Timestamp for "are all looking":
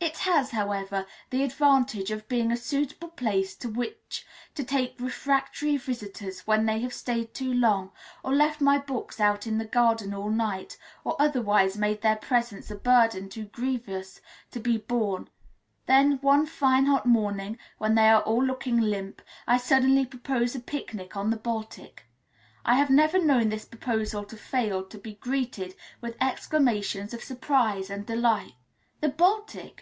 18.10-18.78